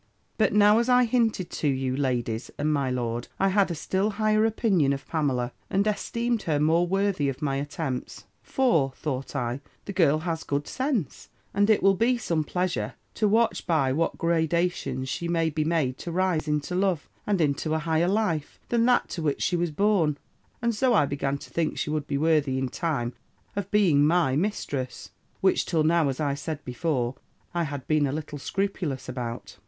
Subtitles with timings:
[0.39, 4.09] "But now, as I hinted to you, ladies, and my lord, I had a still
[4.09, 8.23] higher opinion of Pamela; and esteemed her more worthy of my attempts.
[8.41, 13.27] 'For,' thought I, 'the girl has good sense, and it will be some pleasure to
[13.27, 17.77] watch by what gradations she may be made to rise into love, and into a
[17.77, 20.17] higher life, than that to which she was born.'
[20.63, 23.13] And so I began to think she would be worthy in time
[23.55, 25.11] of being my mistress,
[25.41, 27.13] which, till now, as I said before,
[27.53, 29.59] I had been a little scrupulous about.